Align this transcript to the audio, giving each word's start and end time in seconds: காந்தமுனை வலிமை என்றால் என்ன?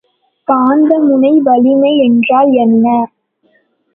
காந்தமுனை 0.47 1.31
வலிமை 1.39 1.91
என்றால் 1.97 2.51
என்ன? 2.55 2.85